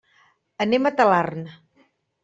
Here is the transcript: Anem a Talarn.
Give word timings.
Anem 0.65 0.89
a 0.89 0.93
Talarn. 1.03 1.47